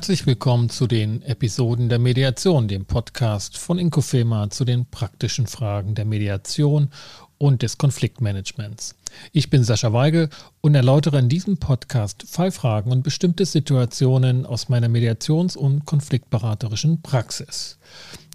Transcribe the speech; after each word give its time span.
Herzlich 0.00 0.24
willkommen 0.24 0.70
zu 0.70 0.86
den 0.86 1.20
Episoden 1.20 1.90
der 1.90 1.98
Mediation, 1.98 2.68
dem 2.68 2.86
Podcast 2.86 3.58
von 3.58 3.78
Inkofema 3.78 4.48
zu 4.48 4.64
den 4.64 4.86
praktischen 4.86 5.46
Fragen 5.46 5.94
der 5.94 6.06
Mediation 6.06 6.88
und 7.36 7.60
des 7.60 7.76
Konfliktmanagements. 7.76 8.94
Ich 9.32 9.50
bin 9.50 9.62
Sascha 9.62 9.92
Weigel 9.92 10.30
und 10.62 10.74
erläutere 10.74 11.18
in 11.18 11.28
diesem 11.28 11.58
Podcast 11.58 12.24
Fallfragen 12.26 12.92
und 12.92 13.02
bestimmte 13.02 13.44
Situationen 13.44 14.46
aus 14.46 14.70
meiner 14.70 14.88
Mediations- 14.88 15.54
und 15.54 15.84
konfliktberaterischen 15.84 17.02
Praxis. 17.02 17.78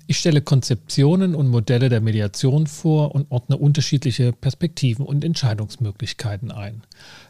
Ich 0.08 0.20
stelle 0.20 0.42
Konzeptionen 0.42 1.34
und 1.34 1.48
Modelle 1.48 1.90
der 1.90 2.00
Mediation 2.00 2.68
vor 2.68 3.16
und 3.16 3.32
ordne 3.32 3.58
unterschiedliche 3.58 4.34
Perspektiven 4.34 5.04
und 5.04 5.24
Entscheidungsmöglichkeiten 5.24 6.52
ein. 6.52 6.84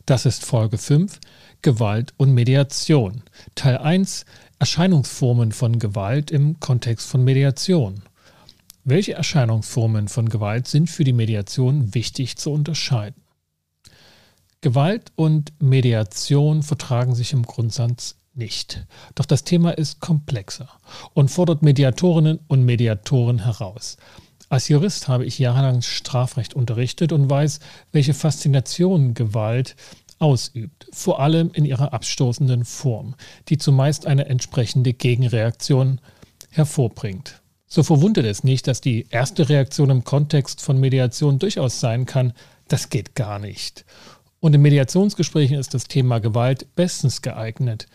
Das 0.06 0.26
ist 0.26 0.44
Folge 0.44 0.78
5 0.78 1.22
Gewalt 1.66 2.14
und 2.18 2.32
Mediation. 2.32 3.24
Teil 3.56 3.80
1 3.80 4.26
Erscheinungsformen 4.60 5.52
von 5.52 5.80
Gewalt 5.80 6.30
im 6.30 6.60
Kontext 6.60 7.08
von 7.08 7.24
Mediation. 7.24 8.04
Welche 8.84 9.14
Erscheinungsformen 9.14 10.08
von 10.08 10.30
Gewalt 10.30 10.68
sind 10.68 10.92
für 10.92 11.04
die 11.04 11.12
Mediation 11.12 11.96
wichtig 11.96 12.38
zu 12.38 12.52
unterscheiden? 12.52 13.20
Gewalt 14.62 15.12
und 15.16 15.54
Mediation 15.60 16.62
vertragen 16.62 17.16
sich 17.16 17.34
im 17.34 17.42
Grundsatz 17.42 18.16
nicht. 18.36 18.86
Doch 19.16 19.26
das 19.26 19.44
Thema 19.44 19.72
ist 19.72 20.00
komplexer 20.00 20.70
und 21.16 21.32
fordert 21.32 21.64
Mediatorinnen 21.64 22.42
und 22.48 22.64
Mediatoren 22.64 23.44
heraus. 23.44 23.98
Als 24.50 24.68
Jurist 24.68 25.08
habe 25.08 25.26
ich 25.26 25.40
jahrelang 25.40 25.82
Strafrecht 25.82 26.54
unterrichtet 26.54 27.12
und 27.12 27.28
weiß, 27.28 27.60
welche 27.92 28.14
Faszination 28.14 29.16
Gewalt 29.16 29.76
ausübt, 30.20 30.88
vor 30.92 31.20
allem 31.20 31.52
in 31.54 31.66
ihrer 31.66 31.94
abstoßenden 31.94 32.66
Form, 32.66 33.16
die 33.50 33.58
zumeist 33.58 34.08
eine 34.08 34.26
entsprechende 34.28 34.94
Gegenreaktion 34.94 36.00
hervorbringt. 36.50 37.42
So 37.68 37.84
verwundert 37.84 38.26
es 38.26 38.44
nicht, 38.44 38.68
dass 38.68 38.80
die 38.80 39.08
erste 39.10 39.50
Reaktion 39.50 39.90
im 39.90 40.04
Kontext 40.04 40.62
von 40.62 40.80
Mediation 40.80 41.40
durchaus 41.40 41.80
sein 41.80 42.06
kann, 42.06 42.34
das 42.68 42.90
geht 42.90 43.16
gar 43.16 43.40
nicht. 43.40 43.86
Und 44.40 44.54
in 44.54 44.62
Mediationsgesprächen 44.62 45.58
ist 45.58 45.74
das 45.74 45.86
Thema 45.86 46.20
Gewalt 46.20 46.76
bestens 46.76 47.22
geeignet, 47.22 47.88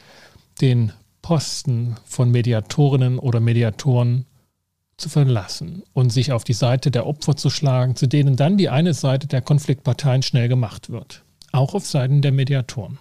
den 0.61 0.93
Posten 1.23 1.97
von 2.05 2.31
Mediatorinnen 2.31 3.19
oder 3.19 3.41
Mediatoren 3.41 4.27
zu 4.97 5.09
verlassen 5.09 5.83
und 5.93 6.11
sich 6.11 6.33
auf 6.33 6.45
die 6.45 6.53
Seite 6.53 6.91
der 6.91 7.07
Opfer 7.07 7.37
zu 7.37 7.49
schlagen, 7.49 7.97
zu 7.97 8.07
denen 8.07 8.37
dann 8.37 8.59
die 8.59 8.69
eine 8.69 8.93
Seite 8.93 9.27
der 9.27 9.41
Konfliktparteien 9.41 10.23
schnell 10.23 10.49
gemacht 10.49 10.91
wird 10.91 11.25
auch 11.53 11.75
auf 11.75 11.87
Seiten 11.87 12.23
der 12.23 12.33
Mediatoren. 12.33 12.99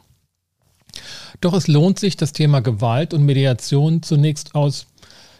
Doch 1.42 1.53
es 1.53 1.67
lohnt 1.67 2.00
sich, 2.00 2.17
das 2.17 2.31
Thema 2.31 2.61
Gewalt 2.61 3.14
und 3.14 3.25
Mediation 3.25 4.03
zunächst 4.03 4.55
aus 4.55 4.88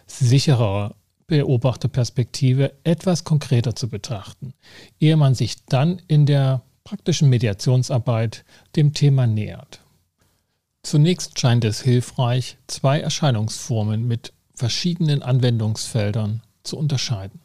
sicherer 0.06 0.94
Beobachterperspektive 1.26 2.72
etwas 2.82 3.24
konkreter 3.24 3.76
zu 3.76 3.88
betrachten, 3.88 4.54
ehe 4.98 5.16
man 5.16 5.34
sich 5.34 5.64
dann 5.66 6.00
in 6.08 6.26
der 6.26 6.62
praktischen 6.84 7.28
Mediationsarbeit 7.28 8.44
dem 8.74 8.94
Thema 8.94 9.26
nähert. 9.26 9.80
Zunächst 10.82 11.38
scheint 11.38 11.64
es 11.64 11.82
hilfreich, 11.82 12.56
zwei 12.66 13.00
Erscheinungsformen 13.00 14.08
mit 14.08 14.32
verschiedenen 14.54 15.22
Anwendungsfeldern 15.22 16.42
zu 16.62 16.76
unterscheiden. 16.76 17.40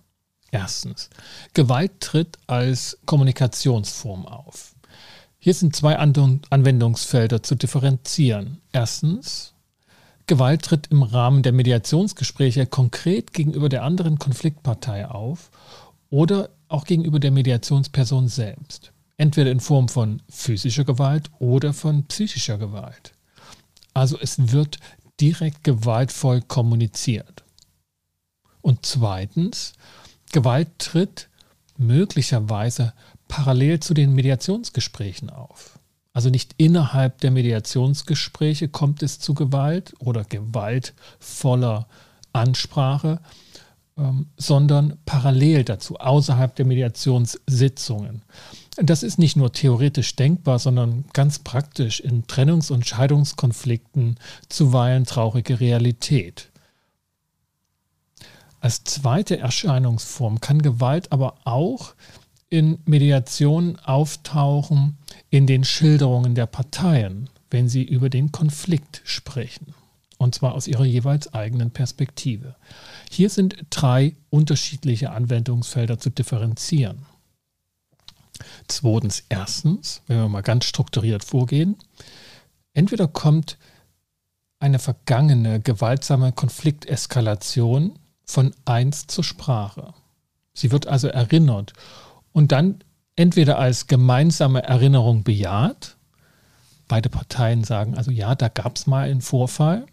Erstens, 0.51 1.09
Gewalt 1.53 1.99
tritt 1.99 2.37
als 2.47 2.97
Kommunikationsform 3.05 4.25
auf. 4.25 4.74
Hier 5.45 5.53
sind 5.53 5.75
zwei 5.75 5.95
Anwendungsfelder 5.99 7.43
zu 7.43 7.53
differenzieren. 7.53 8.61
Erstens, 8.71 9.53
Gewalt 10.25 10.63
tritt 10.63 10.87
im 10.87 11.03
Rahmen 11.03 11.43
der 11.43 11.51
Mediationsgespräche 11.51 12.65
konkret 12.65 13.31
gegenüber 13.31 13.69
der 13.69 13.83
anderen 13.83 14.17
Konfliktpartei 14.17 15.07
auf 15.07 15.51
oder 16.09 16.49
auch 16.67 16.83
gegenüber 16.83 17.19
der 17.19 17.29
Mediationsperson 17.29 18.27
selbst. 18.27 18.91
Entweder 19.17 19.51
in 19.51 19.59
Form 19.59 19.87
von 19.87 20.23
physischer 20.29 20.83
Gewalt 20.83 21.29
oder 21.37 21.73
von 21.73 22.05
psychischer 22.05 22.57
Gewalt. 22.57 23.13
Also 23.93 24.17
es 24.19 24.51
wird 24.51 24.79
direkt 25.21 25.63
gewaltvoll 25.63 26.41
kommuniziert. 26.41 27.43
Und 28.61 28.83
zweitens, 28.83 29.73
Gewalt 30.31 30.69
tritt 30.79 31.29
möglicherweise 31.77 32.93
parallel 33.27 33.79
zu 33.79 33.93
den 33.93 34.13
Mediationsgesprächen 34.13 35.29
auf. 35.29 35.79
Also 36.13 36.29
nicht 36.29 36.55
innerhalb 36.57 37.19
der 37.19 37.31
Mediationsgespräche 37.31 38.69
kommt 38.69 39.03
es 39.03 39.19
zu 39.19 39.33
Gewalt 39.33 39.93
oder 39.99 40.23
gewaltvoller 40.23 41.87
Ansprache, 42.31 43.19
ähm, 43.97 44.27
sondern 44.37 44.97
parallel 45.05 45.63
dazu, 45.63 45.97
außerhalb 45.97 46.55
der 46.55 46.65
Mediationssitzungen. 46.65 48.21
Das 48.77 49.03
ist 49.03 49.19
nicht 49.19 49.37
nur 49.37 49.53
theoretisch 49.53 50.15
denkbar, 50.15 50.59
sondern 50.59 51.05
ganz 51.13 51.39
praktisch 51.39 52.01
in 52.01 52.25
Trennungs- 52.27 52.71
und 52.71 52.85
Scheidungskonflikten 52.85 54.17
zuweilen 54.49 55.05
traurige 55.05 55.59
Realität. 55.59 56.49
Als 58.59 58.83
zweite 58.83 59.37
Erscheinungsform 59.37 60.41
kann 60.41 60.61
Gewalt 60.61 61.11
aber 61.11 61.35
auch 61.45 61.93
in 62.55 62.79
Mediationen 62.85 63.77
auftauchen 63.79 64.97
in 65.29 65.45
den 65.45 65.65
Schilderungen 65.65 66.35
der 66.35 66.45
Parteien, 66.45 67.29
wenn 67.49 67.67
sie 67.67 67.83
über 67.83 68.09
den 68.09 68.31
Konflikt 68.31 69.01
sprechen. 69.03 69.75
Und 70.17 70.35
zwar 70.35 70.53
aus 70.53 70.67
ihrer 70.67 70.85
jeweils 70.85 71.33
eigenen 71.33 71.71
Perspektive. 71.71 72.55
Hier 73.11 73.29
sind 73.29 73.57
drei 73.69 74.15
unterschiedliche 74.29 75.11
Anwendungsfelder 75.11 75.99
zu 75.99 76.09
differenzieren. 76.09 77.05
Zweitens, 78.69 79.25
erstens, 79.27 80.01
wenn 80.07 80.17
wir 80.17 80.29
mal 80.29 80.41
ganz 80.41 80.63
strukturiert 80.63 81.25
vorgehen, 81.25 81.75
entweder 82.73 83.09
kommt 83.09 83.57
eine 84.59 84.79
vergangene 84.79 85.59
gewaltsame 85.59 86.31
Konflikteskalation 86.31 87.99
von 88.23 88.55
eins 88.63 89.07
zur 89.07 89.25
Sprache. 89.25 89.93
Sie 90.53 90.71
wird 90.71 90.87
also 90.87 91.09
erinnert 91.09 91.73
und 92.35 92.51
dann 92.51 92.83
entweder 93.15 93.57
als 93.57 93.87
gemeinsame 93.87 94.61
Erinnerung 94.61 95.23
bejaht, 95.23 95.95
beide 96.89 97.07
Parteien 97.07 97.63
sagen 97.63 97.95
also 97.95 98.11
ja, 98.11 98.35
da 98.35 98.49
gab 98.49 98.75
es 98.75 98.87
mal 98.87 99.09
einen 99.09 99.21
Vorfall, 99.21 99.85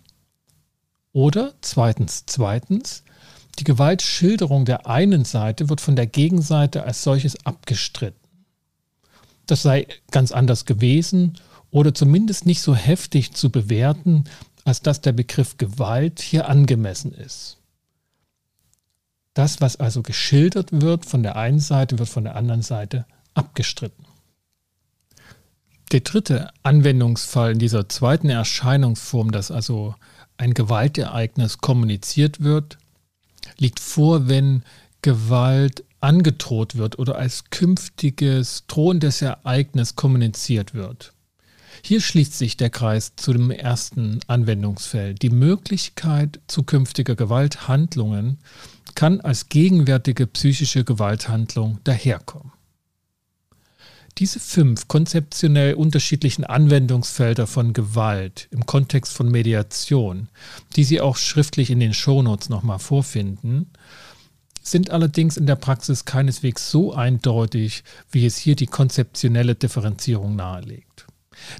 oder 1.12 1.54
zweitens, 1.60 2.24
zweitens, 2.26 3.04
die 3.60 3.64
Gewaltschilderung 3.64 4.64
der 4.64 4.88
einen 4.88 5.24
Seite 5.24 5.68
wird 5.68 5.80
von 5.80 5.94
der 5.94 6.08
Gegenseite 6.08 6.82
als 6.82 7.04
solches 7.04 7.46
abgestritten. 7.46 8.18
Das 9.46 9.62
sei 9.62 9.86
ganz 10.10 10.32
anders 10.32 10.64
gewesen 10.64 11.34
oder 11.70 11.94
zumindest 11.94 12.44
nicht 12.44 12.60
so 12.60 12.74
heftig 12.74 13.34
zu 13.34 13.50
bewerten, 13.52 14.24
als 14.64 14.82
dass 14.82 15.00
der 15.00 15.12
Begriff 15.12 15.58
Gewalt 15.58 16.20
hier 16.20 16.48
angemessen 16.48 17.12
ist. 17.12 17.61
Das, 19.34 19.60
was 19.60 19.76
also 19.76 20.02
geschildert 20.02 20.68
wird 20.72 21.06
von 21.06 21.22
der 21.22 21.36
einen 21.36 21.60
Seite, 21.60 21.98
wird 21.98 22.08
von 22.08 22.24
der 22.24 22.36
anderen 22.36 22.62
Seite 22.62 23.06
abgestritten. 23.34 24.04
Der 25.92 26.00
dritte 26.00 26.50
Anwendungsfall 26.62 27.52
in 27.52 27.58
dieser 27.58 27.88
zweiten 27.88 28.30
Erscheinungsform, 28.30 29.30
dass 29.30 29.50
also 29.50 29.94
ein 30.38 30.54
Gewaltereignis 30.54 31.58
kommuniziert 31.58 32.40
wird, 32.40 32.78
liegt 33.58 33.80
vor, 33.80 34.28
wenn 34.28 34.62
Gewalt 35.02 35.84
angedroht 36.00 36.76
wird 36.76 36.98
oder 36.98 37.16
als 37.16 37.44
künftiges 37.50 38.64
drohendes 38.66 39.22
Ereignis 39.22 39.96
kommuniziert 39.96 40.74
wird. 40.74 41.12
Hier 41.80 42.00
schließt 42.00 42.36
sich 42.36 42.56
der 42.56 42.70
Kreis 42.70 43.14
zu 43.16 43.32
dem 43.32 43.50
ersten 43.50 44.20
Anwendungsfeld. 44.26 45.22
Die 45.22 45.30
Möglichkeit 45.30 46.40
zukünftiger 46.46 47.16
Gewalthandlungen 47.16 48.38
kann 48.94 49.20
als 49.20 49.48
gegenwärtige 49.48 50.26
psychische 50.26 50.84
Gewalthandlung 50.84 51.78
daherkommen. 51.84 52.52
Diese 54.18 54.40
fünf 54.40 54.88
konzeptionell 54.88 55.74
unterschiedlichen 55.74 56.44
Anwendungsfelder 56.44 57.46
von 57.46 57.72
Gewalt 57.72 58.46
im 58.50 58.66
Kontext 58.66 59.14
von 59.14 59.30
Mediation, 59.30 60.28
die 60.76 60.84
Sie 60.84 61.00
auch 61.00 61.16
schriftlich 61.16 61.70
in 61.70 61.80
den 61.80 61.94
Shownotes 61.94 62.50
nochmal 62.50 62.78
vorfinden, 62.78 63.70
sind 64.62 64.90
allerdings 64.90 65.36
in 65.36 65.46
der 65.46 65.56
Praxis 65.56 66.04
keineswegs 66.04 66.70
so 66.70 66.92
eindeutig, 66.92 67.84
wie 68.10 68.26
es 68.26 68.36
hier 68.36 68.54
die 68.54 68.66
konzeptionelle 68.66 69.54
Differenzierung 69.54 70.36
nahelegt. 70.36 71.06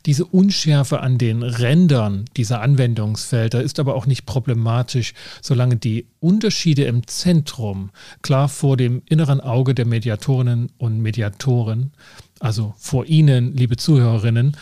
Diese 0.07 0.25
Unschärfe 0.25 1.01
an 1.01 1.19
den 1.19 1.43
Rändern 1.43 2.25
dieser 2.37 2.61
Anwendungsfelder 2.61 3.63
ist 3.63 3.79
aber 3.79 3.95
auch 3.95 4.07
nicht 4.07 4.27
problematisch, 4.27 5.15
solange 5.41 5.77
die 5.77 6.07
Unterschiede 6.21 6.85
im 6.85 7.07
Zentrum 7.07 7.91
klar 8.23 8.49
vor 8.49 8.77
dem 8.77 9.03
inneren 9.09 9.41
Auge 9.41 9.75
der 9.75 9.87
Mediatorinnen 9.87 10.71
und 10.79 11.01
Mediatoren, 11.01 11.93
also 12.41 12.75
vor 12.79 13.07
Ihnen, 13.07 13.57
liebe 13.57 13.77
Zuhörerinnen, 13.77 14.57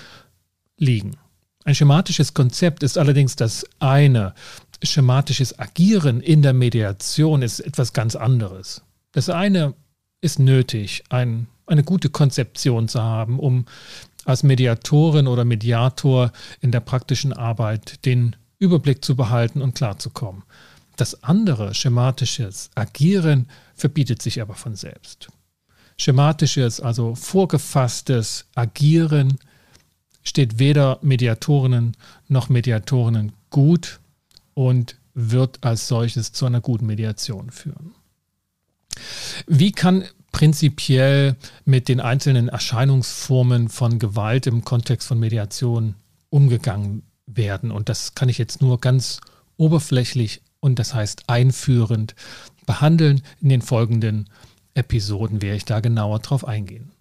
liegen. 0.76 1.16
Ein 1.64 1.74
schematisches 1.74 2.34
Konzept 2.34 2.82
ist 2.82 2.98
allerdings 2.98 3.36
das 3.36 3.66
eine. 3.78 4.34
Schematisches 4.82 5.58
Agieren 5.58 6.20
in 6.20 6.42
der 6.42 6.54
Mediation 6.54 7.42
ist 7.42 7.60
etwas 7.60 7.92
ganz 7.92 8.16
anderes. 8.16 8.82
Das 9.12 9.28
eine 9.28 9.74
ist 10.20 10.38
nötig, 10.38 11.04
ein, 11.08 11.46
eine 11.66 11.82
gute 11.82 12.08
Konzeption 12.08 12.88
zu 12.88 13.02
haben, 13.02 13.38
um 13.38 13.66
als 14.24 14.42
Mediatorin 14.42 15.26
oder 15.26 15.44
Mediator 15.44 16.32
in 16.60 16.72
der 16.72 16.80
praktischen 16.80 17.32
Arbeit 17.32 18.04
den 18.04 18.36
Überblick 18.58 19.04
zu 19.04 19.16
behalten 19.16 19.62
und 19.62 19.74
klarzukommen. 19.74 20.42
Das 20.96 21.24
andere, 21.24 21.74
schematisches 21.74 22.70
Agieren, 22.74 23.48
verbietet 23.74 24.20
sich 24.20 24.42
aber 24.42 24.54
von 24.54 24.76
selbst. 24.76 25.28
Schematisches, 25.96 26.80
also 26.80 27.14
vorgefasstes 27.14 28.46
Agieren 28.54 29.38
steht 30.22 30.58
weder 30.58 30.98
Mediatorinnen 31.02 31.96
noch 32.28 32.48
Mediatorinnen 32.48 33.32
gut 33.48 34.00
und 34.54 34.96
wird 35.14 35.64
als 35.64 35.88
solches 35.88 36.32
zu 36.32 36.46
einer 36.46 36.60
guten 36.60 36.86
Mediation 36.86 37.50
führen. 37.50 37.94
Wie 39.46 39.72
kann 39.72 40.04
prinzipiell 40.32 41.36
mit 41.64 41.88
den 41.88 42.00
einzelnen 42.00 42.48
Erscheinungsformen 42.48 43.68
von 43.68 43.98
Gewalt 43.98 44.46
im 44.46 44.64
Kontext 44.64 45.08
von 45.08 45.18
Mediation 45.18 45.94
umgegangen 46.30 47.02
werden? 47.26 47.70
Und 47.70 47.88
das 47.88 48.14
kann 48.14 48.28
ich 48.28 48.38
jetzt 48.38 48.60
nur 48.60 48.80
ganz 48.80 49.20
oberflächlich 49.56 50.42
und 50.60 50.78
das 50.78 50.94
heißt 50.94 51.24
einführend 51.28 52.14
behandeln. 52.66 53.22
In 53.40 53.48
den 53.48 53.62
folgenden 53.62 54.28
Episoden 54.74 55.42
werde 55.42 55.56
ich 55.56 55.64
da 55.64 55.80
genauer 55.80 56.20
drauf 56.20 56.46
eingehen. 56.46 56.92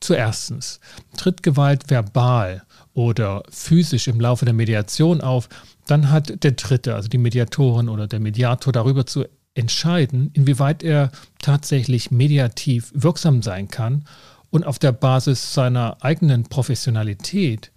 Zuerstens, 0.00 0.80
tritt 1.16 1.42
Gewalt 1.42 1.90
verbal 1.90 2.64
oder 2.92 3.42
physisch 3.48 4.08
im 4.08 4.20
Laufe 4.20 4.44
der 4.44 4.54
Mediation 4.54 5.20
auf, 5.20 5.48
dann 5.86 6.10
hat 6.10 6.44
der 6.44 6.52
Dritte, 6.52 6.94
also 6.94 7.08
die 7.08 7.18
Mediatorin 7.18 7.88
oder 7.88 8.06
der 8.06 8.20
Mediator, 8.20 8.72
darüber 8.72 9.06
zu 9.06 9.24
entscheiden, 9.54 10.30
inwieweit 10.34 10.82
er 10.82 11.10
tatsächlich 11.38 12.10
mediativ 12.10 12.90
wirksam 12.94 13.42
sein 13.42 13.68
kann 13.68 14.04
und 14.50 14.64
auf 14.64 14.78
der 14.78 14.92
Basis 14.92 15.54
seiner 15.54 15.96
eigenen 16.02 16.44
Professionalität 16.44 17.70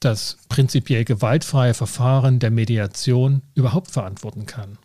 das 0.00 0.38
prinzipiell 0.48 1.04
gewaltfreie 1.04 1.74
Verfahren 1.74 2.38
der 2.38 2.50
Mediation 2.50 3.42
überhaupt 3.54 3.90
verantworten 3.90 4.46
kann. 4.46 4.78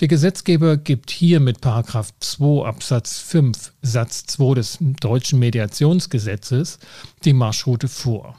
Der 0.00 0.08
Gesetzgeber 0.08 0.76
gibt 0.76 1.10
hier 1.10 1.38
mit 1.38 1.58
2 1.62 2.64
Absatz 2.64 3.18
5 3.20 3.72
Satz 3.80 4.26
2 4.26 4.54
des 4.54 4.78
deutschen 4.80 5.38
Mediationsgesetzes 5.38 6.80
die 7.24 7.32
Marschroute 7.32 7.86
vor. 7.86 8.36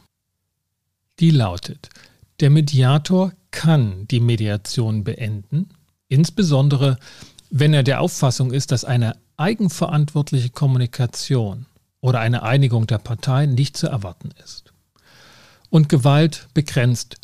Die 1.20 1.32
lautet, 1.32 1.90
der 2.42 2.50
Mediator 2.50 3.32
kann 3.52 4.06
die 4.10 4.20
Mediation 4.20 5.06
beenden, 5.06 5.70
insbesondere 6.07 6.98
wenn 7.52 7.74
er 7.74 7.84
der 7.84 8.02
Auffassung 8.02 8.52
ist, 8.52 8.72
dass 8.72 8.84
eine 8.84 9.16
eigenverantwortliche 9.38 10.50
Kommunikation 10.50 11.68
oder 12.02 12.19
eine 12.19 12.44
Einigung 12.44 12.88
der 12.88 12.98
Parteien 12.98 13.54
nicht 13.54 13.78
zu 13.78 13.88
erwarten 13.88 14.31
ist. 14.44 14.74
Und 15.69 15.88
Gewalt 15.88 16.48
begrenzt 16.54 17.18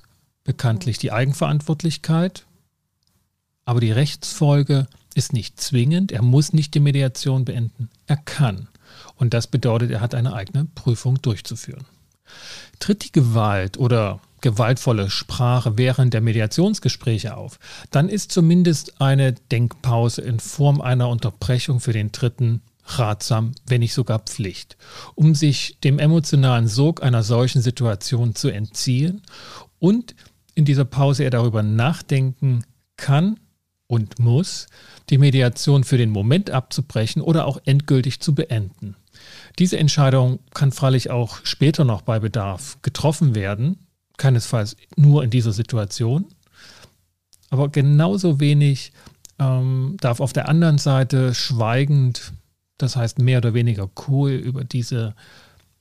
bekanntlich 0.44 1.00
die 1.00 1.12
Eigenverantwortlichkeit 1.12 2.46
aber 3.66 3.80
die 3.80 3.92
Rechtsfolge 3.92 4.88
ist 5.14 5.34
nicht 5.34 5.60
zwingend. 5.60 6.12
Er 6.12 6.22
muss 6.22 6.54
nicht 6.54 6.74
die 6.74 6.80
Mediation 6.80 7.46
beenden. 7.46 7.90
Er 8.08 8.18
kann. 8.18 8.68
Und 9.16 9.34
das 9.34 9.48
bedeutet, 9.48 9.92
er 9.92 10.02
hat 10.02 10.16
eine 10.16 10.34
eigene 10.34 10.66
Prüfung 10.66 11.22
durchzuführen. 11.22 11.86
Tritt 12.80 13.06
die 13.06 13.12
Gewalt 13.12 13.78
oder 13.78 14.20
gewaltvolle 14.42 15.10
Sprache 15.10 15.78
während 15.78 16.14
der 16.14 16.22
Mediationsgespräche 16.22 17.38
auf, 17.38 17.60
dann 17.92 18.10
ist 18.10 18.32
zumindest 18.32 19.00
eine 19.02 19.34
Denkpause 19.34 20.22
in 20.22 20.40
Form 20.40 20.82
einer 20.82 21.10
Unterbrechung 21.10 21.80
für 21.80 21.94
den 21.94 22.12
Dritten 22.12 22.62
ratsam, 22.86 23.54
wenn 23.68 23.82
nicht 23.82 23.94
sogar 23.94 24.20
Pflicht, 24.20 24.78
um 25.16 25.36
sich 25.36 25.78
dem 25.84 26.00
emotionalen 26.00 26.68
Sog 26.68 27.04
einer 27.04 27.24
solchen 27.24 27.62
Situation 27.62 28.36
zu 28.36 28.50
entziehen 28.50 29.22
und 29.80 30.16
in 30.56 30.66
dieser 30.66 30.86
Pause 30.86 31.24
er 31.24 31.30
darüber 31.30 31.64
nachdenken 31.64 32.66
kann, 32.98 33.38
und 33.92 34.20
muss, 34.20 34.68
die 35.10 35.18
Mediation 35.18 35.84
für 35.84 35.98
den 35.98 36.12
Moment 36.12 36.50
abzubrechen 36.50 37.22
oder 37.22 37.46
auch 37.46 37.60
endgültig 37.66 38.22
zu 38.22 38.34
beenden. 38.34 38.96
Diese 39.60 39.78
Entscheidung 39.78 40.40
kann 40.54 40.72
freilich 40.72 41.10
auch 41.10 41.40
später 41.44 41.84
noch 41.84 42.02
bei 42.02 42.20
Bedarf 42.20 42.78
getroffen 42.84 43.36
werden, 43.36 43.86
keinesfalls 44.22 44.78
nur 44.96 45.24
in 45.24 45.32
dieser 45.32 45.52
Situation, 45.52 46.28
aber 47.50 47.70
genauso 47.70 48.40
wenig 48.40 48.94
ähm, 49.40 49.98
darf 50.00 50.20
auf 50.20 50.32
der 50.32 50.48
anderen 50.48 50.78
Seite 50.78 51.34
schweigend, 51.34 52.34
das 52.78 52.96
heißt 52.96 53.18
mehr 53.18 53.40
oder 53.40 53.56
weniger 53.56 53.90
cool, 54.08 54.30
über 54.32 54.64
diese 54.64 55.16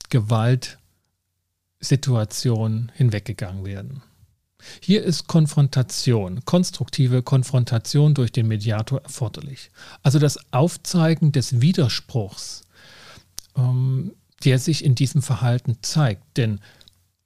Gewaltsituation 0.09 2.91
hinweggegangen 2.95 3.67
werden. 3.67 4.01
Hier 4.81 5.05
ist 5.05 5.27
Konfrontation, 5.27 6.43
konstruktive 6.47 7.23
Konfrontation 7.23 8.15
durch 8.15 8.33
den 8.33 8.49
Mediator 8.49 9.03
erforderlich. 9.03 9.71
Also 10.03 10.19
das 10.19 10.39
Aufzeigen 10.53 11.33
des 11.33 11.61
Widerspruchs, 11.61 12.63
ähm, 13.57 14.13
der 14.45 14.59
sich 14.59 14.83
in 14.85 14.95
diesem 14.95 15.23
Verhalten 15.23 15.79
zeigt. 15.83 16.39
Denn 16.39 16.61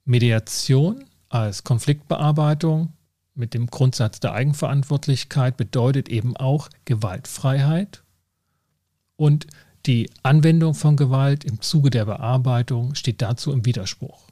Mediation 0.05 1.03
als 1.29 1.63
Konfliktbearbeitung 1.63 2.93
mit 3.33 3.53
dem 3.53 3.67
Grundsatz 3.67 4.19
der 4.19 4.33
Eigenverantwortlichkeit 4.33 5.57
bedeutet 5.57 6.09
eben 6.09 6.37
auch 6.37 6.69
Gewaltfreiheit 6.85 8.03
und 9.17 9.47
die 9.85 10.09
Anwendung 10.23 10.73
von 10.73 10.95
Gewalt 10.95 11.43
im 11.43 11.61
Zuge 11.61 11.89
der 11.89 12.05
Bearbeitung 12.05 12.95
steht 12.95 13.21
dazu 13.21 13.51
im 13.51 13.65
Widerspruch. 13.65 14.27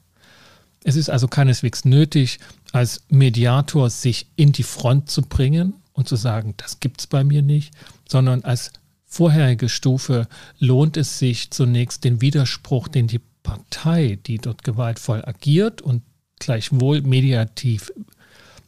Es 0.83 0.95
ist 0.95 1.09
also 1.09 1.27
keineswegs 1.27 1.85
nötig, 1.85 2.39
als 2.71 3.03
Mediator 3.09 3.89
sich 3.89 4.27
in 4.35 4.51
die 4.51 4.63
Front 4.63 5.09
zu 5.09 5.21
bringen 5.21 5.75
und 5.93 6.07
zu 6.07 6.15
sagen, 6.15 6.55
das 6.57 6.79
gibt 6.79 7.01
es 7.01 7.07
bei 7.07 7.23
mir 7.23 7.41
nicht, 7.41 7.73
sondern 8.09 8.43
als 8.43 8.71
vorherige 9.05 9.69
Stufe 9.69 10.27
lohnt 10.59 10.97
es 10.97 11.19
sich 11.19 11.51
zunächst 11.51 12.03
den 12.03 12.19
Widerspruch, 12.19 12.87
den 12.87 13.07
die 13.07 13.21
Partei, 13.43 14.17
die 14.25 14.37
dort 14.37 14.63
gewaltvoll 14.63 15.23
agiert 15.25 15.81
und 15.81 16.01
gleichwohl 16.39 17.01
mediativ 17.01 17.91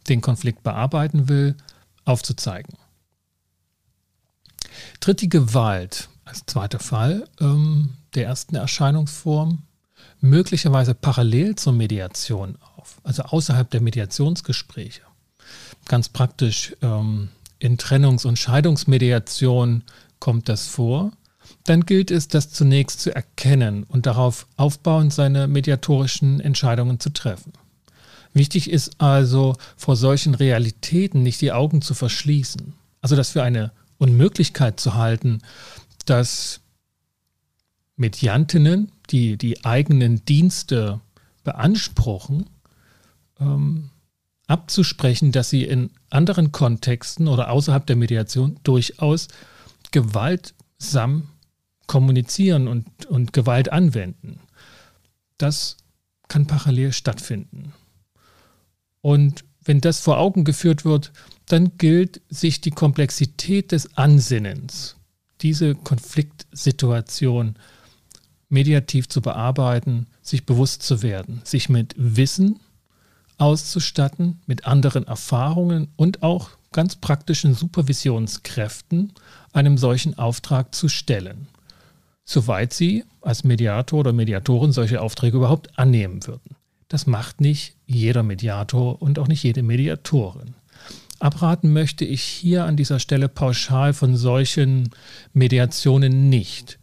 den 0.08 0.22
Konflikt 0.22 0.64
bearbeiten 0.64 1.28
will, 1.30 1.56
aufzuzeigen. 2.04 2.78
Tritt 5.00 5.22
die 5.22 5.30
Gewalt 5.30 6.10
als 6.26 6.46
zweiter 6.46 6.80
Fall 6.80 7.28
ähm, 7.40 7.94
der 8.14 8.26
ersten 8.26 8.56
Erscheinungsform 8.56 9.64
möglicherweise 10.22 10.94
parallel 10.94 11.56
zur 11.56 11.74
Mediation 11.74 12.58
auf, 12.78 13.00
also 13.04 13.24
außerhalb 13.24 13.70
der 13.70 13.82
Mediationsgespräche. 13.82 15.02
Ganz 15.86 16.10
praktisch 16.10 16.76
ähm, 16.82 17.30
in 17.60 17.78
Trennungs- 17.78 18.26
und 18.26 18.38
Scheidungsmediation 18.40 19.84
kommt 20.20 20.50
das 20.50 20.68
vor. 20.68 21.12
Dann 21.64 21.86
gilt 21.86 22.12
es, 22.12 22.28
das 22.28 22.52
zunächst 22.52 23.02
zu 23.02 23.14
erkennen 23.16 23.84
und 23.84 24.06
darauf 24.06 24.48
aufbauend 24.56 25.14
seine 25.14 25.48
mediatorischen 25.48 26.40
Entscheidungen 26.40 27.00
zu 27.00 27.12
treffen. 27.12 27.54
Wichtig 28.34 28.70
ist 28.70 29.00
also, 29.00 29.56
vor 29.78 29.96
solchen 29.96 30.36
Realitäten 30.36 31.24
nicht 31.24 31.42
die 31.42 31.54
Augen 31.54 31.82
zu 31.82 31.94
verschließen. 31.94 32.74
Also 33.02 33.16
das 33.16 33.32
für 33.32 33.44
eine 33.44 33.72
Unmöglichkeit 33.98 34.80
zu 34.80 34.96
halten, 34.96 35.40
dass 36.06 36.60
Mediantinnen, 37.96 38.92
die 39.10 39.38
die 39.38 39.64
eigenen 39.64 40.26
Dienste 40.26 41.00
beanspruchen, 41.44 42.50
ähm, 43.40 43.90
abzusprechen, 44.48 45.32
dass 45.32 45.50
sie 45.50 45.64
in 45.64 45.90
anderen 46.10 46.52
Kontexten 46.52 47.28
oder 47.28 47.50
außerhalb 47.50 47.86
der 47.86 47.96
Mediation 47.96 48.60
durchaus 48.64 49.28
gewaltsam 49.92 51.30
kommunizieren 51.88 52.68
und, 52.68 53.06
und 53.06 53.34
Gewalt 53.34 53.72
anwenden. 53.72 54.40
Das 55.38 55.78
kann 56.28 56.48
parallel 56.48 56.94
stattfinden. 56.94 57.74
Und 59.02 59.44
wenn 59.64 59.82
das 59.82 60.00
vor 60.00 60.18
Augen 60.20 60.44
geführt 60.44 60.86
wird, 60.86 61.12
dann 61.48 61.78
gilt, 61.78 62.22
sich 62.30 62.62
die 62.62 62.72
Komplexität 62.72 63.72
des 63.72 63.98
Ansinnens, 63.98 64.96
diese 65.42 65.76
Konfliktsituation 65.76 67.56
mediativ 68.50 69.10
zu 69.10 69.22
bearbeiten, 69.22 70.08
sich 70.22 70.46
bewusst 70.46 70.84
zu 70.84 71.02
werden, 71.02 71.42
sich 71.44 71.70
mit 71.70 71.94
Wissen 71.98 72.60
auszustatten, 73.38 74.40
mit 74.46 74.66
anderen 74.66 75.06
Erfahrungen 75.08 75.90
und 75.96 76.24
auch 76.24 76.52
ganz 76.72 76.96
praktischen 76.96 77.54
Supervisionskräften 77.54 79.14
einem 79.54 79.78
solchen 79.78 80.18
Auftrag 80.18 80.74
zu 80.74 80.88
stellen, 80.90 81.48
soweit 82.26 82.74
sie 82.74 83.06
als 83.22 83.44
Mediator 83.44 84.00
oder 84.00 84.12
Mediatorin 84.12 84.72
solche 84.72 85.02
Aufträge 85.02 85.38
überhaupt 85.38 85.78
annehmen 85.80 86.26
würden. 86.28 86.56
Das 86.88 87.08
macht 87.08 87.40
nicht 87.40 87.76
jeder 87.86 88.24
Mediator 88.24 89.02
und 89.02 89.18
auch 89.20 89.28
nicht 89.28 89.44
jede 89.44 89.64
Mediatorin. 89.64 90.56
Abraten 91.20 91.72
möchte 91.72 92.04
ich 92.04 92.22
hier 92.22 92.66
an 92.66 92.76
dieser 92.76 93.00
Stelle 93.00 93.30
pauschal 93.30 93.94
von 93.94 94.18
solchen 94.18 94.90
Mediationen 95.34 96.30
nicht. 96.30 96.78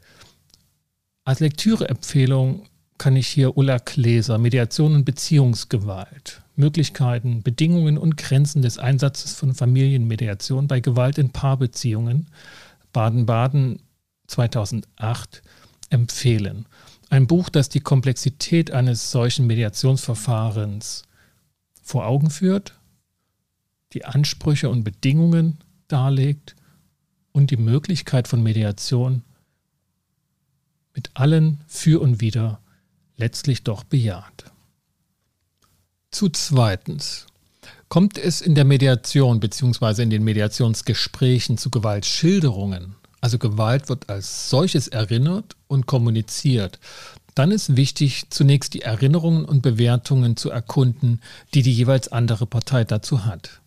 Als 1.24 1.40
Lektüreempfehlung 1.40 2.66
kann 2.98 3.16
ich 3.16 3.28
hier 3.28 3.56
Ulla 3.56 3.78
Kläser, 3.78 4.38
Mediation 4.38 4.94
und 4.94 5.04
Beziehungsgewalt, 5.04 6.42
Möglichkeiten, 6.56 7.42
Bedingungen 7.42 7.98
und 7.98 8.16
Grenzen 8.16 8.62
des 8.62 8.78
Einsatzes 8.78 9.34
von 9.34 9.54
Familienmediation 9.54 10.66
bei 10.66 10.80
Gewalt 10.80 11.18
in 11.18 11.30
Paarbeziehungen, 11.30 12.28
Baden-Baden 12.92 13.80
2008, 14.32 15.42
empfehlen. 15.90 16.66
Ein 17.10 17.26
Buch, 17.26 17.48
das 17.48 17.68
die 17.68 17.80
Komplexität 17.80 18.70
eines 18.70 19.10
solchen 19.10 19.46
Mediationsverfahrens 19.46 21.02
vor 21.82 22.06
Augen 22.06 22.30
führt, 22.30 22.74
die 23.92 24.04
Ansprüche 24.04 24.70
und 24.70 24.84
Bedingungen 24.84 25.58
darlegt 25.88 26.56
und 27.32 27.50
die 27.50 27.58
Möglichkeit 27.58 28.28
von 28.28 28.42
Mediation 28.42 29.22
mit 30.94 31.10
allen 31.14 31.62
für 31.66 32.00
und 32.00 32.20
wider 32.20 32.60
letztlich 33.16 33.64
doch 33.64 33.84
bejaht. 33.84 34.44
Zu 36.10 36.28
zweitens. 36.30 37.26
Kommt 37.88 38.16
es 38.16 38.40
in 38.40 38.54
der 38.54 38.64
Mediation 38.64 39.38
bzw. 39.38 40.02
in 40.02 40.10
den 40.10 40.24
Mediationsgesprächen 40.24 41.58
zu 41.58 41.70
Gewaltschilderungen, 41.70 42.96
also 43.22 43.38
Gewalt 43.38 43.88
wird 43.88 44.10
als 44.10 44.50
solches 44.50 44.88
erinnert 44.88 45.56
und 45.68 45.86
kommuniziert, 45.86 46.78
dann 47.34 47.50
ist 47.50 47.76
wichtig, 47.76 48.24
zunächst 48.28 48.74
die 48.74 48.82
Erinnerungen 48.82 49.46
und 49.46 49.62
Bewertungen 49.62 50.36
zu 50.36 50.50
erkunden, 50.50 51.22
die 51.54 51.62
die 51.62 51.72
jeweils 51.72 52.08
andere 52.08 52.44
Partei 52.44 52.84
dazu 52.84 53.24
hat. 53.24 53.62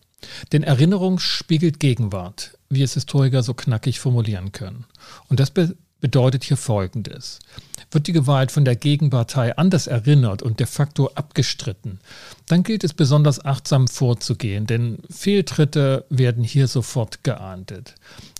Denn 0.52 0.62
Erinnerung 0.62 1.18
spiegelt 1.18 1.80
Gegenwart, 1.80 2.56
wie 2.68 2.82
es 2.82 2.94
Historiker 2.94 3.42
so 3.42 3.54
knackig 3.54 3.98
formulieren 3.98 4.52
können. 4.52 4.84
Und 5.28 5.40
das 5.40 5.50
be 5.50 5.74
bedeutet 5.98 6.44
hier 6.44 6.58
Folgendes. 6.58 7.38
Wird 7.90 8.06
die 8.06 8.12
Gewalt 8.12 8.52
von 8.52 8.66
der 8.66 8.76
Gegenpartei 8.76 9.56
anders 9.56 9.86
erinnert 9.86 10.42
und 10.42 10.60
de 10.60 10.66
facto 10.66 11.08
abgestritten, 11.14 12.00
dann 12.44 12.62
gilt 12.62 12.84
es 12.84 12.92
besonders 12.92 13.44
achtsam 13.44 13.88
vorzugehen, 13.88 14.66
denn 14.66 14.98
Fehltritte 15.10 16.04
werden 16.10 16.44
hier 16.44 16.68
sofort 16.68 17.24
geahndet. 17.24 17.94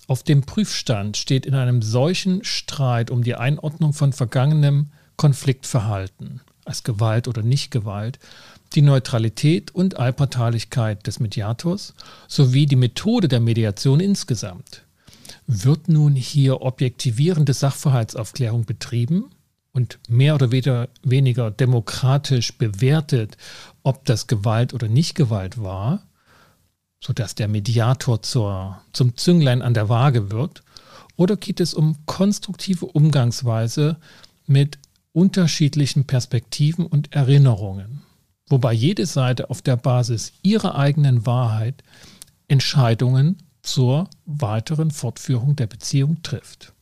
Auf 0.07 0.23
dem 0.23 0.43
Prüfstand 0.43 1.17
steht 1.17 1.47
in 1.47 1.55
einem 1.55 1.83
solchen 1.83 2.45
Streit 2.45 3.11
um 3.11 3.25
die 3.25 3.35
Einordnung 3.35 3.93
von 3.93 4.13
vergangenem 4.13 4.91
Konfliktverhalten 5.17 6.41
als 6.65 6.85
Gewalt 6.85 7.29
oder 7.29 7.43
Nicht-Gewalt 7.43 8.19
die 8.75 8.83
Neutralität 8.83 9.75
und 9.75 9.99
Allparteilichkeit 9.99 11.07
des 11.07 11.21
Mediators 11.21 11.95
sowie 12.29 12.67
die 12.67 12.77
Methode 12.77 13.29
der 13.29 13.41
Mediation 13.41 14.01
insgesamt. 14.01 14.83
Wird 15.47 15.89
nun 15.89 16.15
hier 16.15 16.63
objektivierende 16.63 17.53
Sachverhaltsaufklärung 17.53 18.65
betrieben 18.65 19.27
und 19.73 19.99
mehr 20.09 20.35
oder 20.35 20.51
weniger 20.51 21.51
demokratisch 21.51 22.57
bewertet, 22.59 23.37
ob 23.83 24.05
das 24.05 24.27
Gewalt 24.27 24.75
oder 24.75 24.89
Nicht-Gewalt 24.89 25.63
war, 25.63 26.03
sodass 27.07 27.37
der 27.37 27.47
Mediator 27.47 28.21
zur, 28.23 28.83
zum 28.93 29.17
Zünglein 29.17 29.63
an 29.63 29.75
der 29.75 29.89
Waage 29.89 30.33
wird? 30.33 30.65
Oder 31.15 31.37
geht 31.37 31.61
es 31.61 31.73
um 31.73 31.97
konstruktive 32.05 32.87
Umgangsweise 32.87 33.99
mit 34.47 34.79
unterschiedlichen 35.13 36.05
Perspektiven 36.05 36.85
und 36.85 37.13
Erinnerungen, 37.13 38.03
wobei 38.49 38.73
jede 38.73 39.07
Seite 39.07 39.51
auf 39.51 39.63
der 39.63 39.77
Basis 39.77 40.33
ihrer 40.43 40.75
eigenen 40.75 41.27
Wahrheit 41.27 41.85
Entscheidungen 42.49 43.39
zur 43.63 44.11
weiteren 44.25 44.91
Fortführung 44.91 45.55
der 45.55 45.69
Beziehung 45.69 46.23
trifft? 46.25 46.73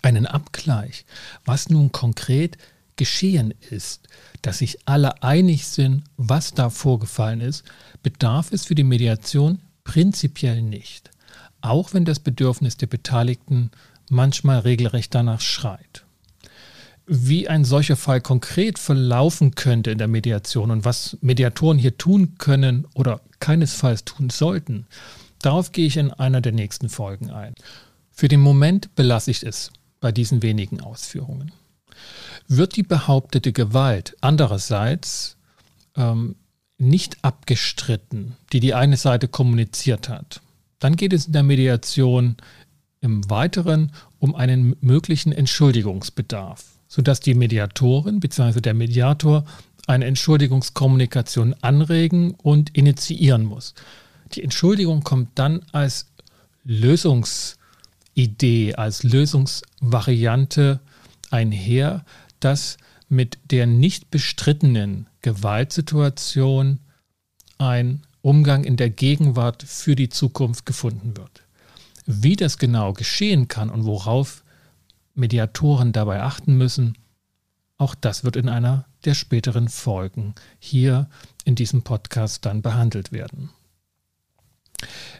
Einen 0.00 0.24
Abgleich, 0.24 1.04
was 1.44 1.68
nun 1.68 1.92
konkret 1.92 2.56
geschehen 3.00 3.54
ist, 3.70 4.08
dass 4.42 4.58
sich 4.58 4.80
alle 4.84 5.22
einig 5.22 5.66
sind, 5.66 6.04
was 6.18 6.52
da 6.52 6.68
vorgefallen 6.68 7.40
ist, 7.40 7.64
bedarf 8.02 8.52
es 8.52 8.66
für 8.66 8.74
die 8.74 8.84
Mediation 8.84 9.58
prinzipiell 9.84 10.60
nicht, 10.60 11.10
auch 11.62 11.94
wenn 11.94 12.04
das 12.04 12.18
Bedürfnis 12.18 12.76
der 12.76 12.88
Beteiligten 12.88 13.70
manchmal 14.10 14.58
regelrecht 14.58 15.14
danach 15.14 15.40
schreit. 15.40 16.04
Wie 17.06 17.48
ein 17.48 17.64
solcher 17.64 17.96
Fall 17.96 18.20
konkret 18.20 18.78
verlaufen 18.78 19.54
könnte 19.54 19.90
in 19.90 19.96
der 19.96 20.06
Mediation 20.06 20.70
und 20.70 20.84
was 20.84 21.16
Mediatoren 21.22 21.78
hier 21.78 21.96
tun 21.96 22.34
können 22.36 22.86
oder 22.92 23.22
keinesfalls 23.38 24.04
tun 24.04 24.28
sollten, 24.28 24.86
darauf 25.38 25.72
gehe 25.72 25.86
ich 25.86 25.96
in 25.96 26.12
einer 26.12 26.42
der 26.42 26.52
nächsten 26.52 26.90
Folgen 26.90 27.30
ein. 27.30 27.54
Für 28.10 28.28
den 28.28 28.40
Moment 28.40 28.94
belasse 28.94 29.30
ich 29.30 29.42
es 29.42 29.70
bei 30.00 30.12
diesen 30.12 30.42
wenigen 30.42 30.82
Ausführungen. 30.82 31.52
Wird 32.52 32.74
die 32.74 32.82
behauptete 32.82 33.52
Gewalt 33.52 34.16
andererseits 34.20 35.36
ähm, 35.96 36.34
nicht 36.78 37.22
abgestritten, 37.22 38.34
die 38.52 38.58
die 38.58 38.74
eine 38.74 38.96
Seite 38.96 39.28
kommuniziert 39.28 40.08
hat, 40.08 40.40
dann 40.80 40.96
geht 40.96 41.12
es 41.12 41.26
in 41.26 41.32
der 41.32 41.44
Mediation 41.44 42.36
im 43.00 43.30
Weiteren 43.30 43.92
um 44.18 44.34
einen 44.34 44.74
möglichen 44.80 45.30
Entschuldigungsbedarf, 45.30 46.64
sodass 46.88 47.20
die 47.20 47.34
Mediatorin 47.34 48.18
bzw. 48.18 48.60
der 48.60 48.74
Mediator 48.74 49.44
eine 49.86 50.06
Entschuldigungskommunikation 50.06 51.54
anregen 51.60 52.32
und 52.32 52.76
initiieren 52.76 53.44
muss. 53.44 53.74
Die 54.32 54.42
Entschuldigung 54.42 55.04
kommt 55.04 55.28
dann 55.36 55.62
als 55.70 56.08
Lösungsidee, 56.64 58.74
als 58.74 59.04
Lösungsvariante 59.04 60.80
einher, 61.30 62.04
dass 62.40 62.76
mit 63.08 63.38
der 63.50 63.66
nicht 63.66 64.10
bestrittenen 64.10 65.08
Gewaltsituation 65.22 66.80
ein 67.58 68.02
Umgang 68.22 68.64
in 68.64 68.76
der 68.76 68.90
Gegenwart 68.90 69.62
für 69.62 69.96
die 69.96 70.08
Zukunft 70.08 70.66
gefunden 70.66 71.16
wird. 71.16 71.42
Wie 72.06 72.36
das 72.36 72.58
genau 72.58 72.92
geschehen 72.92 73.48
kann 73.48 73.70
und 73.70 73.84
worauf 73.84 74.44
Mediatoren 75.14 75.92
dabei 75.92 76.22
achten 76.22 76.56
müssen, 76.56 76.96
auch 77.78 77.94
das 77.94 78.24
wird 78.24 78.36
in 78.36 78.48
einer 78.48 78.84
der 79.04 79.14
späteren 79.14 79.68
Folgen 79.68 80.34
hier 80.58 81.08
in 81.44 81.54
diesem 81.54 81.82
Podcast 81.82 82.44
dann 82.44 82.62
behandelt 82.62 83.12
werden. 83.12 83.50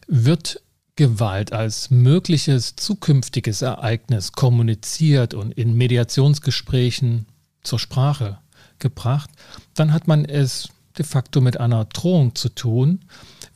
Wird 0.06 0.62
Gewalt 1.00 1.54
als 1.54 1.90
mögliches 1.90 2.76
zukünftiges 2.76 3.62
Ereignis 3.62 4.32
kommuniziert 4.32 5.32
und 5.32 5.50
in 5.52 5.72
Mediationsgesprächen 5.72 7.24
zur 7.62 7.78
Sprache 7.78 8.36
gebracht, 8.78 9.30
dann 9.72 9.94
hat 9.94 10.08
man 10.08 10.26
es 10.26 10.68
de 10.98 11.06
facto 11.06 11.40
mit 11.40 11.58
einer 11.58 11.86
Drohung 11.86 12.34
zu 12.34 12.50
tun, 12.50 13.00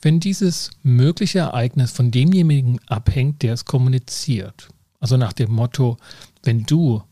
wenn 0.00 0.20
dieses 0.20 0.70
mögliche 0.82 1.40
Ereignis 1.40 1.92
von 1.92 2.10
demjenigen 2.10 2.80
abhängt, 2.86 3.42
der 3.42 3.52
es 3.52 3.66
kommuniziert. 3.66 4.70
Also 4.98 5.18
nach 5.18 5.34
dem 5.34 5.52
Motto, 5.52 5.98
wenn 6.44 6.64
du, 6.64 7.02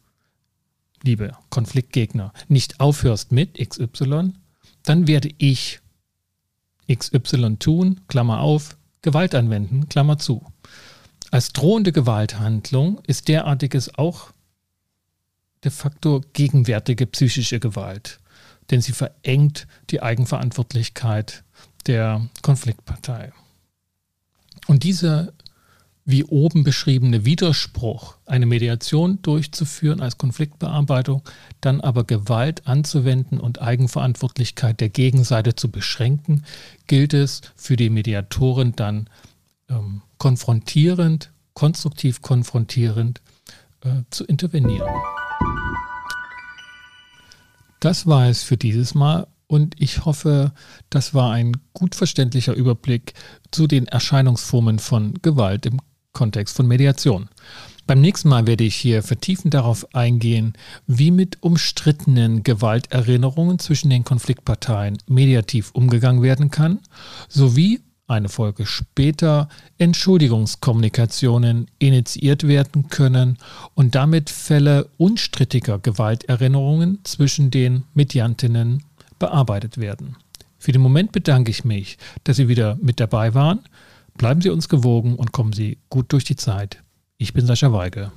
liebe 1.03 1.37
Konfliktgegner, 1.51 2.33
nicht 2.49 2.81
aufhörst 2.81 3.33
mit 3.33 3.59
XY, 3.59 4.33
dann 4.83 5.07
werde 5.07 5.29
ich 5.37 5.81
XY 6.91 7.57
tun, 7.59 8.01
Klammer 8.09 8.41
auf, 8.41 8.79
Gewalt 9.03 9.35
anwenden, 9.35 9.89
Klammer 9.89 10.19
zu. 10.19 10.45
Als 11.31 11.53
drohende 11.53 11.93
Gewalthandlung 11.93 13.01
ist 13.07 13.29
derartiges 13.29 13.97
auch 13.97 14.33
de 15.65 15.71
facto 15.71 16.23
gegenwärtige 16.33 17.07
psychische 17.07 17.61
Gewalt, 17.61 18.21
denn 18.71 18.81
sie 18.81 18.93
verengt 18.93 19.67
die 19.91 20.03
Eigenverantwortlichkeit 20.03 21.45
der 21.87 22.29
Konfliktpartei. 22.43 23.33
Und 24.67 24.85
dieser 24.85 25.33
wie 26.05 26.25
oben 26.25 26.65
beschriebene 26.65 27.25
Widerspruch, 27.25 28.17
eine 28.27 28.47
Mediation 28.47 29.23
durchzuführen 29.23 30.01
als 30.01 30.19
Konfliktbearbeitung, 30.19 31.23
dann 31.61 31.81
aber 31.81 32.05
Gewalt 32.05 32.67
anzuwenden 32.67 33.39
und 33.39 33.63
Eigenverantwortlichkeit 33.63 34.81
der 34.81 34.89
Gegenseite 34.89 35.55
zu 35.55 35.71
beschränken, 35.71 36.45
gilt 36.89 37.15
es 37.15 37.41
für 37.55 37.77
die 37.77 37.91
Mediatoren 37.91 38.75
dann 38.75 39.09
ähm, 39.69 40.03
konfrontierend, 40.19 41.31
konstruktiv 41.55 42.21
konfrontierend 42.21 43.21
äh, 43.83 44.03
zu 44.11 44.25
intervenieren. 44.25 44.89
Das 47.79 48.07
war 48.07 48.29
es 48.29 48.43
für 48.43 48.57
dieses 48.57 48.95
Mal 48.95 49.27
und 49.47 49.75
ich 49.79 50.05
hoffe, 50.05 50.53
das 50.89 51.15
war 51.15 51.33
ein 51.33 51.53
gut 51.75 51.95
verständlicher 51.95 52.55
Überblick 52.55 53.15
zu 53.51 53.67
den 53.67 53.87
Erscheinungsformen 53.87 54.79
von 54.79 55.15
Gewalt 55.21 55.67
im 55.67 55.81
Kontext 56.13 56.57
von 56.57 56.67
Mediation. 56.67 57.29
Beim 57.87 58.01
nächsten 58.01 58.29
Mal 58.29 58.47
werde 58.47 58.65
ich 58.65 58.77
hier 58.77 59.03
vertiefend 59.03 59.55
darauf 59.55 59.95
eingehen, 59.95 60.53
wie 60.87 61.11
mit 61.11 61.43
umstrittenen 61.43 62.43
Gewalterinnerungen 62.45 63.59
zwischen 63.59 63.91
den 63.91 64.05
Konfliktparteien 64.05 64.99
mediativ 65.09 65.71
umgegangen 65.73 66.23
werden 66.23 66.51
kann, 66.51 66.79
sowie 67.29 67.81
eine 68.07 68.29
Folge 68.29 68.67
später 68.67 69.49
Entschuldigungskommunikationen 69.79 71.67
initiiert 71.79 72.47
werden 72.47 72.89
können 72.89 73.39
und 73.75 73.95
damit 73.95 74.31
Fälle 74.31 74.89
unstrittiger 74.99 75.79
Gewalterinnerungen 75.79 76.99
zwischen 77.05 77.51
den 77.51 77.85
Mediantinnen 77.95 78.85
bearbeitet 79.19 79.79
werden. 79.79 80.17
Für 80.59 80.73
den 80.73 80.83
Moment 80.83 81.11
bedanke 81.13 81.51
ich 81.51 81.65
mich, 81.65 81.99
dass 82.25 82.37
Sie 82.37 82.49
wieder 82.49 82.77
mit 82.81 83.01
dabei 83.01 83.35
waren. 83.35 83.61
Bleiben 84.19 84.41
Sie 84.41 84.51
uns 84.51 84.69
gewogen 84.69 85.17
und 85.17 85.33
kommen 85.33 85.53
Sie 85.53 85.79
gut 85.89 86.13
durch 86.13 86.25
die 86.25 86.37
Zeit. 86.37 86.83
Ich 87.19 87.33
bin 87.33 87.47
Sascha 87.47 87.73
Weige. 87.73 88.13